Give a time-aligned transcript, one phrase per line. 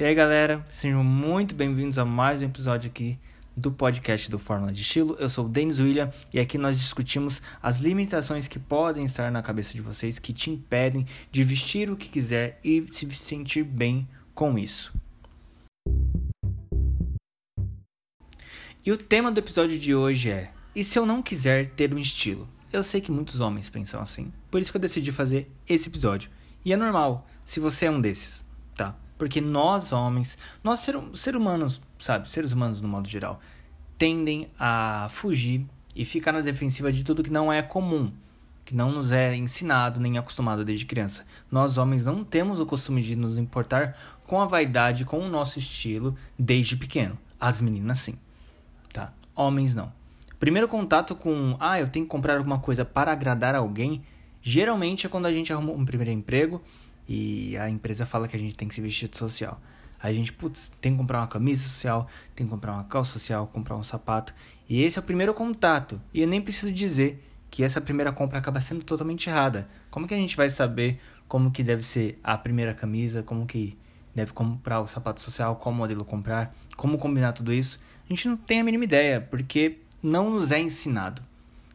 [0.00, 3.18] E aí, galera, sejam muito bem-vindos a mais um episódio aqui
[3.54, 5.14] do podcast do Fórmula de Estilo.
[5.20, 9.42] Eu sou o Denis William e aqui nós discutimos as limitações que podem estar na
[9.42, 14.08] cabeça de vocês que te impedem de vestir o que quiser e se sentir bem
[14.34, 14.90] com isso.
[18.82, 21.98] E o tema do episódio de hoje é: e se eu não quiser ter um
[21.98, 22.48] estilo?
[22.72, 26.30] Eu sei que muitos homens pensam assim, por isso que eu decidi fazer esse episódio.
[26.64, 28.48] E é normal, se você é um desses?
[29.20, 33.38] Porque nós, homens, nós ser, ser humanos, sabe, seres humanos no modo geral,
[33.98, 38.10] tendem a fugir e ficar na defensiva de tudo que não é comum,
[38.64, 41.26] que não nos é ensinado nem acostumado desde criança.
[41.50, 43.94] Nós, homens, não temos o costume de nos importar
[44.26, 47.18] com a vaidade, com o nosso estilo desde pequeno.
[47.38, 48.14] As meninas, sim,
[48.90, 49.12] tá?
[49.36, 49.92] Homens, não.
[50.38, 54.00] Primeiro contato com, ah, eu tenho que comprar alguma coisa para agradar alguém,
[54.40, 56.62] geralmente é quando a gente arruma um primeiro emprego
[57.12, 59.60] e a empresa fala que a gente tem que se vestir de social.
[60.00, 63.48] A gente, putz, tem que comprar uma camisa social, tem que comprar uma calça social,
[63.48, 64.32] comprar um sapato.
[64.68, 66.00] E esse é o primeiro contato.
[66.14, 69.68] E eu nem preciso dizer que essa primeira compra acaba sendo totalmente errada.
[69.90, 73.76] Como que a gente vai saber como que deve ser a primeira camisa, como que
[74.14, 77.80] deve comprar o sapato social, qual modelo comprar, como combinar tudo isso?
[78.04, 81.22] A gente não tem a mínima ideia, porque não nos é ensinado.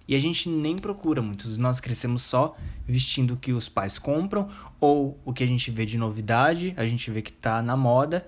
[0.07, 2.55] E a gente nem procura, muitos nós crescemos só
[2.87, 4.47] vestindo o que os pais compram
[4.79, 8.27] ou o que a gente vê de novidade, a gente vê que está na moda,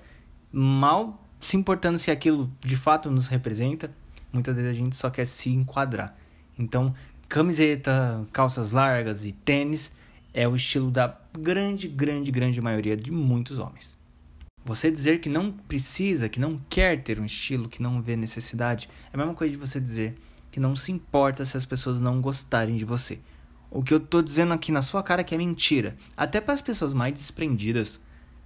[0.52, 3.92] mal se importando se aquilo de fato nos representa.
[4.34, 6.16] Muitas vezes a gente só quer se enquadrar.
[6.58, 6.94] Então,
[7.30, 9.92] camiseta, calças largas e tênis
[10.34, 13.98] é o estilo da grande, grande, grande maioria de muitos homens.
[14.66, 18.90] Você dizer que não precisa, que não quer ter um estilo, que não vê necessidade,
[19.06, 20.16] é a mesma coisa de você dizer
[20.58, 23.20] que não se importa se as pessoas não gostarem de você.
[23.70, 25.96] O que eu tô dizendo aqui na sua cara é que é mentira.
[26.18, 28.00] Até para as pessoas mais desprendidas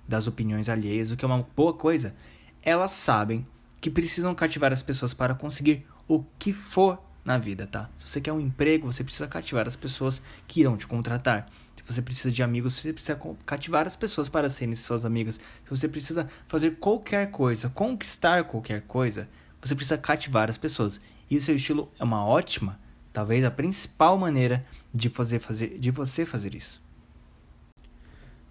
[0.05, 2.13] das opiniões alheias, o que é uma boa coisa,
[2.61, 3.47] elas sabem
[3.79, 7.89] que precisam cativar as pessoas para conseguir o que for na vida, tá?
[7.95, 11.49] Se você quer um emprego, você precisa cativar as pessoas que irão te contratar.
[11.77, 15.35] Se você precisa de amigos, você precisa cativar as pessoas para serem suas amigas.
[15.35, 19.29] Se você precisa fazer qualquer coisa, conquistar qualquer coisa,
[19.61, 20.99] você precisa cativar as pessoas.
[21.31, 22.77] E o seu estilo é uma ótima,
[23.13, 26.83] talvez a principal maneira de, fazer, fazer, de você fazer isso.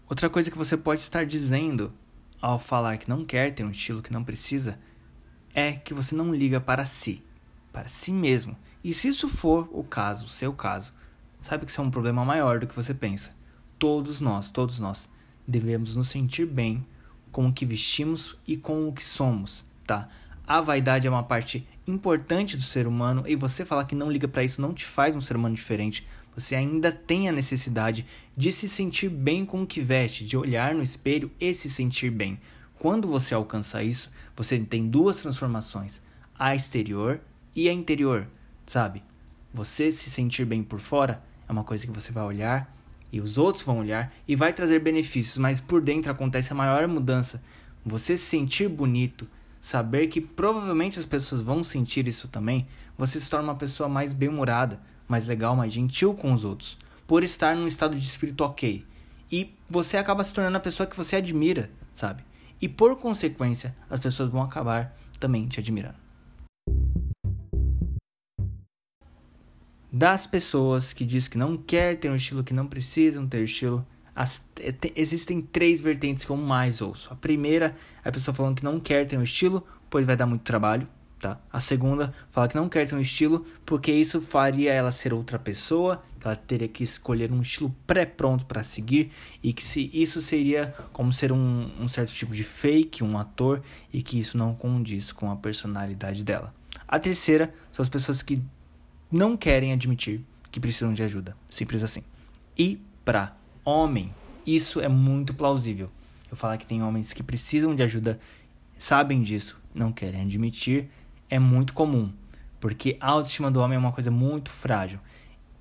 [0.08, 1.92] Outra coisa que você pode estar dizendo
[2.40, 4.80] ao falar que não quer ter um estilo que não precisa
[5.54, 7.22] é que você não liga para si,
[7.70, 8.56] para si mesmo.
[8.82, 10.94] E se isso for o caso, o seu caso,
[11.42, 13.36] sabe que isso é um problema maior do que você pensa.
[13.78, 15.06] Todos nós, todos nós,
[15.46, 16.86] devemos nos sentir bem
[17.30, 20.06] com o que vestimos e com o que somos, tá?
[20.46, 24.26] A vaidade é uma parte importante do ser humano e você falar que não liga
[24.26, 26.06] para isso não te faz um ser humano diferente.
[26.34, 28.06] Você ainda tem a necessidade
[28.36, 32.10] de se sentir bem com o que veste, de olhar no espelho e se sentir
[32.10, 32.40] bem.
[32.78, 36.00] Quando você alcança isso, você tem duas transformações:
[36.38, 37.20] a exterior
[37.54, 38.26] e a interior,
[38.64, 39.02] sabe?
[39.52, 42.74] Você se sentir bem por fora é uma coisa que você vai olhar
[43.12, 46.86] e os outros vão olhar e vai trazer benefícios, mas por dentro acontece a maior
[46.86, 47.42] mudança.
[47.84, 49.26] Você se sentir bonito,
[49.60, 52.66] saber que provavelmente as pessoas vão sentir isso também,
[52.96, 57.22] você se torna uma pessoa mais bem-humorada, mais legal, mais gentil com os outros, por
[57.22, 58.86] estar num estado de espírito ok.
[59.30, 62.24] E você acaba se tornando a pessoa que você admira, sabe?
[62.60, 65.98] E por consequência, as pessoas vão acabar também te admirando.
[69.92, 73.84] Das pessoas que diz que não quer ter um estilo, que não precisam ter estilo,
[74.14, 74.42] as,
[74.94, 77.12] existem três vertentes que eu mais ouço.
[77.12, 80.26] A primeira é a pessoa falando que não quer ter um estilo, pois vai dar
[80.26, 80.86] muito trabalho.
[81.18, 81.38] Tá?
[81.52, 85.38] A segunda fala que não quer ter um estilo porque isso faria ela ser outra
[85.38, 89.10] pessoa, que ela teria que escolher um estilo pré-pronto para seguir
[89.42, 93.62] e que se isso seria como ser um, um certo tipo de fake, um ator
[93.92, 96.54] e que isso não condiz com a personalidade dela.
[96.88, 98.42] A terceira são as pessoas que
[99.12, 102.02] não querem admitir que precisam de ajuda, simples assim.
[102.56, 103.36] E para
[103.70, 104.12] homem,
[104.46, 105.90] isso é muito plausível.
[106.30, 108.18] Eu falar que tem homens que precisam de ajuda,
[108.78, 110.88] sabem disso, não querem admitir,
[111.28, 112.12] é muito comum.
[112.58, 114.98] Porque a autoestima do homem é uma coisa muito frágil.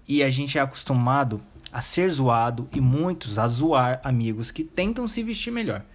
[0.07, 1.41] E a gente é acostumado
[1.71, 5.85] a ser zoado e muitos a zoar amigos que tentam se vestir melhor.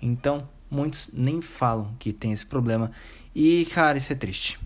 [0.00, 2.92] Então, muitos nem falam que tem esse problema.
[3.34, 4.60] E, cara, isso é triste.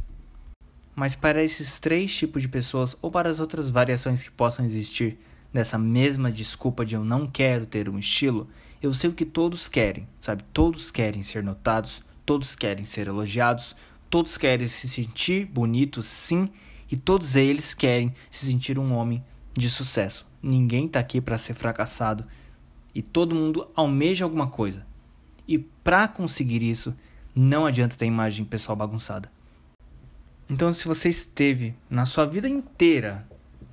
[0.94, 5.19] Mas para esses três tipos de pessoas ou para as outras variações que possam existir,
[5.56, 8.47] nessa mesma desculpa de eu não quero ter um estilo,
[8.82, 10.44] eu sei o que todos querem, sabe?
[10.53, 13.75] Todos querem ser notados, todos querem ser elogiados,
[14.11, 16.50] todos querem se sentir bonitos, sim,
[16.91, 19.25] e todos eles querem se sentir um homem
[19.55, 20.26] de sucesso.
[20.43, 22.26] Ninguém está aqui para ser fracassado
[22.94, 24.87] e todo mundo almeja alguma coisa.
[25.49, 26.94] E para conseguir isso,
[27.35, 29.32] não adianta ter imagem pessoal bagunçada.
[30.49, 33.26] Então, se você esteve na sua vida inteira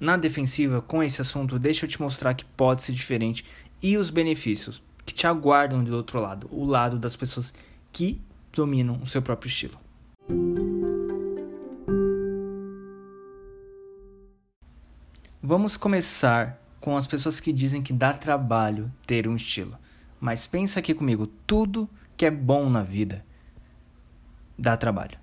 [0.04, 3.46] na defensiva com esse assunto, deixa eu te mostrar que pode ser diferente
[3.82, 7.54] e os benefícios que te aguardam do outro lado, o lado das pessoas
[7.90, 8.22] que
[8.52, 9.80] dominam o seu próprio estilo.
[15.42, 19.78] Vamos começar com as pessoas que dizem que dá trabalho ter um estilo.
[20.20, 23.26] Mas pensa aqui comigo, tudo que é bom na vida
[24.60, 25.18] dá trabalho.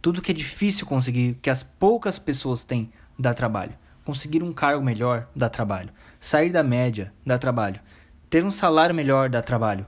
[0.00, 3.76] Tudo que é difícil conseguir, que as poucas pessoas têm, dá trabalho.
[4.04, 5.90] Conseguir um cargo melhor dá trabalho.
[6.20, 7.80] Sair da média dá trabalho.
[8.28, 9.86] Ter um salário melhor dá trabalho.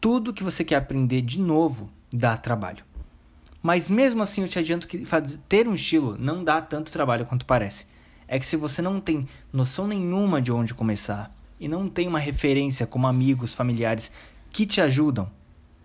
[0.00, 2.84] Tudo que você quer aprender de novo dá trabalho.
[3.62, 5.06] Mas mesmo assim eu te adianto que
[5.48, 7.86] ter um estilo não dá tanto trabalho quanto parece.
[8.26, 12.18] É que se você não tem noção nenhuma de onde começar e não tem uma
[12.18, 14.10] referência como amigos, familiares
[14.50, 15.30] que te ajudam,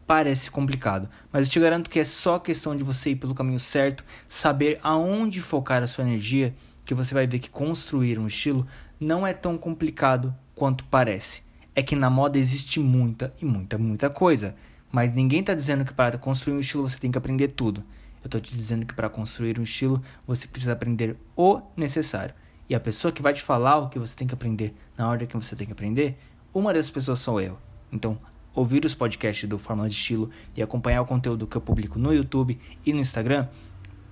[0.06, 3.60] parece complicado, mas eu te garanto que é só questão de você ir pelo caminho
[3.60, 6.56] certo, saber aonde focar a sua energia
[6.90, 8.66] que você vai ver que construir um estilo
[9.00, 11.44] não é tão complicado quanto parece.
[11.76, 14.56] É que na moda existe muita e muita, muita coisa.
[14.92, 17.82] Mas ninguém está dizendo que para construir um estilo você tem que aprender tudo.
[18.24, 22.34] Eu estou te dizendo que para construir um estilo você precisa aprender o necessário.
[22.68, 25.28] E a pessoa que vai te falar o que você tem que aprender na hora
[25.28, 26.18] que você tem que aprender,
[26.52, 27.60] uma dessas pessoas sou eu.
[27.92, 28.18] Então,
[28.56, 32.12] ouvir os podcasts do Fórmula de Estilo e acompanhar o conteúdo que eu publico no
[32.12, 33.48] YouTube e no Instagram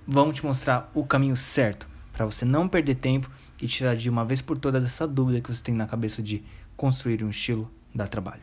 [0.06, 3.30] vão te mostrar o caminho certo para você não perder tempo
[3.62, 6.42] e tirar de uma vez por todas essa dúvida que você tem na cabeça de
[6.76, 8.42] construir um estilo da trabalho.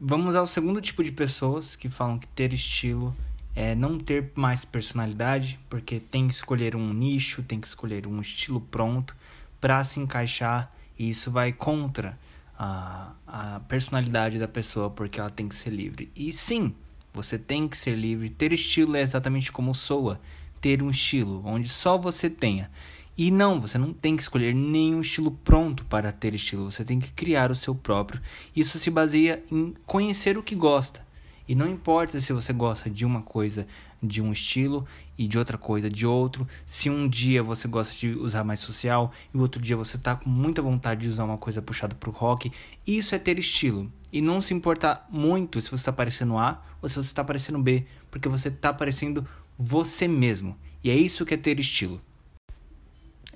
[0.00, 3.14] Vamos ao segundo tipo de pessoas que falam que ter estilo
[3.54, 8.20] é não ter mais personalidade, porque tem que escolher um nicho, tem que escolher um
[8.20, 9.14] estilo pronto
[9.60, 12.18] para se encaixar, e isso vai contra
[12.58, 16.10] a, a personalidade da pessoa, porque ela tem que ser livre.
[16.16, 16.74] E sim,
[17.14, 18.28] você tem que ser livre.
[18.28, 20.20] Ter estilo é exatamente como soa.
[20.60, 22.68] Ter um estilo onde só você tenha.
[23.16, 26.68] E não, você não tem que escolher nenhum estilo pronto para ter estilo.
[26.68, 28.20] Você tem que criar o seu próprio.
[28.54, 31.06] Isso se baseia em conhecer o que gosta.
[31.46, 33.66] E não importa se você gosta de uma coisa
[34.02, 34.86] de um estilo
[35.16, 36.46] e de outra coisa de outro.
[36.64, 40.16] Se um dia você gosta de usar mais social e o outro dia você tá
[40.16, 42.50] com muita vontade de usar uma coisa puxada pro rock,
[42.86, 43.90] isso é ter estilo.
[44.12, 47.58] E não se importar muito se você está parecendo A ou se você está parecendo
[47.58, 49.26] B, porque você está parecendo
[49.58, 50.56] você mesmo.
[50.82, 52.00] E é isso que é ter estilo.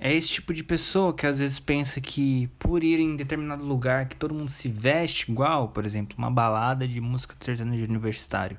[0.01, 4.07] É esse tipo de pessoa que às vezes pensa que por ir em determinado lugar
[4.07, 8.57] que todo mundo se veste igual, por exemplo, uma balada de música de sertanejo universitário,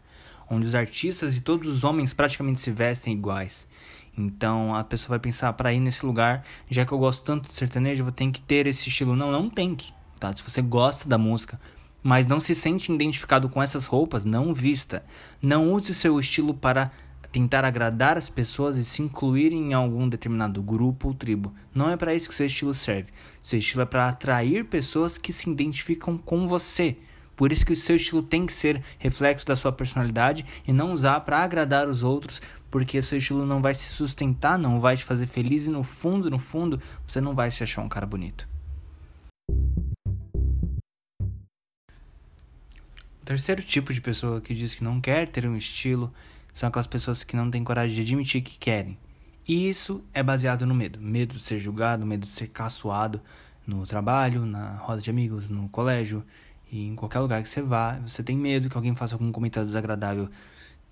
[0.50, 3.66] onde os artistas e todos os homens praticamente se vestem iguais.
[4.18, 7.54] Então a pessoa vai pensar para ir nesse lugar, já que eu gosto tanto de
[7.54, 9.16] sertanejo, eu vou ter que ter esse estilo.
[9.16, 9.94] Não, não tem que.
[10.18, 10.36] Tá?
[10.36, 11.58] Se você gosta da música,
[12.02, 15.02] mas não se sente identificado com essas roupas, não vista.
[15.40, 16.92] Não use seu estilo para
[17.32, 21.54] tentar agradar as pessoas e se incluir em algum determinado grupo ou tribo.
[21.74, 23.10] Não é para isso que seu estilo serve.
[23.40, 26.96] Seu estilo é para atrair pessoas que se identificam com você.
[27.36, 30.92] Por isso que o seu estilo tem que ser reflexo da sua personalidade e não
[30.92, 34.96] usar para agradar os outros, porque o seu estilo não vai se sustentar, não vai
[34.96, 38.04] te fazer feliz e no fundo, no fundo, você não vai se achar um cara
[38.04, 38.46] bonito.
[43.22, 46.12] O terceiro tipo de pessoa que diz que não quer ter um estilo
[46.52, 48.98] são aquelas pessoas que não têm coragem de admitir que querem.
[49.46, 51.00] E isso é baseado no medo.
[51.00, 53.20] Medo de ser julgado, medo de ser caçoado
[53.66, 56.24] no trabalho, na roda de amigos, no colégio
[56.70, 57.98] e em qualquer lugar que você vá.
[58.00, 60.28] Você tem medo que alguém faça algum comentário desagradável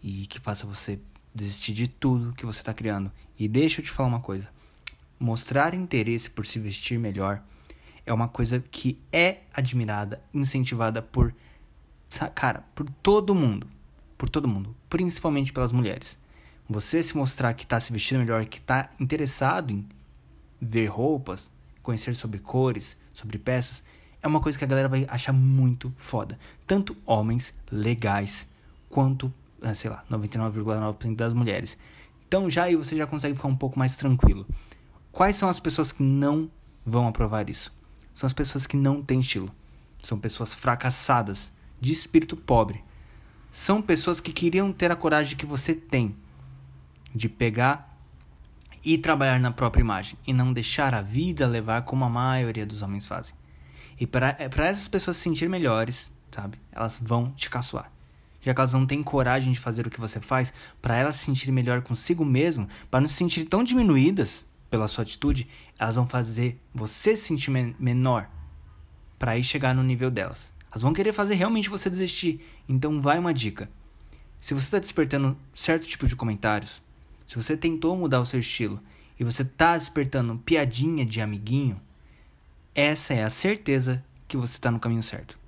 [0.02, 0.98] e que faça você
[1.34, 3.12] desistir de tudo que você está criando.
[3.38, 4.48] E deixa eu te falar uma coisa:
[5.18, 7.42] mostrar interesse por se vestir melhor
[8.04, 11.34] é uma coisa que é admirada, incentivada por,
[12.34, 13.68] cara, por todo mundo
[14.18, 16.18] por todo mundo, principalmente pelas mulheres.
[16.68, 19.88] Você se mostrar que está se vestindo melhor, que está interessado em
[20.60, 21.50] ver roupas,
[21.82, 23.82] conhecer sobre cores, sobre peças,
[24.20, 26.38] é uma coisa que a galera vai achar muito foda.
[26.66, 28.48] Tanto homens legais
[28.90, 29.32] quanto,
[29.62, 31.78] ah, sei lá, 99,9% das mulheres.
[32.26, 34.44] Então já aí você já consegue ficar um pouco mais tranquilo.
[35.12, 36.50] Quais são as pessoas que não
[36.84, 37.72] vão aprovar isso?
[38.12, 39.50] São as pessoas que não têm estilo.
[40.02, 42.84] São pessoas fracassadas, de espírito pobre,
[43.50, 46.14] são pessoas que queriam ter a coragem que você tem
[47.14, 47.96] de pegar
[48.84, 52.82] e trabalhar na própria imagem e não deixar a vida levar como a maioria dos
[52.82, 53.34] homens fazem.
[53.98, 56.58] E para é, essas pessoas se sentirem melhores, sabe?
[56.70, 57.90] Elas vão te caçoar.
[58.40, 61.24] Já que elas não têm coragem de fazer o que você faz, para elas se
[61.24, 66.06] sentirem melhor consigo mesmo, para não se sentirem tão diminuídas pela sua atitude, elas vão
[66.06, 68.28] fazer você se sentir menor
[69.18, 70.52] para aí chegar no nível delas.
[70.70, 72.40] Elas vão querer fazer realmente você desistir.
[72.68, 73.70] Então vai uma dica.
[74.40, 76.82] Se você está despertando certo tipo de comentários,
[77.26, 78.80] se você tentou mudar o seu estilo
[79.18, 81.80] e você está despertando piadinha de amiguinho,
[82.74, 85.38] essa é a certeza que você está no caminho certo.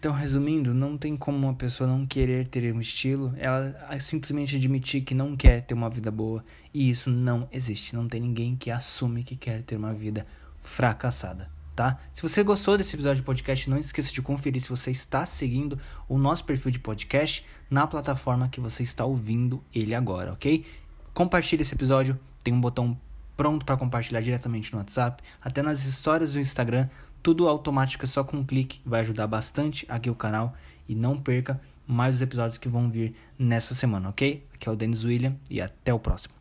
[0.00, 5.02] Então, resumindo, não tem como uma pessoa não querer ter um estilo, ela simplesmente admitir
[5.02, 6.42] que não quer ter uma vida boa,
[6.72, 7.94] e isso não existe.
[7.94, 10.26] Não tem ninguém que assume que quer ter uma vida
[10.62, 11.98] fracassada, tá?
[12.14, 15.78] Se você gostou desse episódio de podcast, não esqueça de conferir se você está seguindo
[16.08, 20.64] o nosso perfil de podcast na plataforma que você está ouvindo ele agora, ok?
[21.12, 22.98] Compartilhe esse episódio, tem um botão
[23.36, 26.88] pronto para compartilhar diretamente no WhatsApp, até nas histórias do Instagram
[27.22, 30.54] tudo automático, é só com um clique, vai ajudar bastante aqui o canal.
[30.88, 34.44] E não perca mais os episódios que vão vir nessa semana, ok?
[34.54, 36.39] Aqui é o Denis William e até o próximo.